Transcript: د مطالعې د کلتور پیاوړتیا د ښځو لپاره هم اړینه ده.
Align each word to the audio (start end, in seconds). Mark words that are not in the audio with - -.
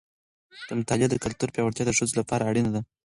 د 0.67 0.69
مطالعې 0.79 1.07
د 1.09 1.15
کلتور 1.23 1.49
پیاوړتیا 1.53 1.83
د 1.85 1.91
ښځو 1.97 2.13
لپاره 2.19 2.41
هم 2.43 2.49
اړینه 2.51 2.71
ده. 2.75 2.81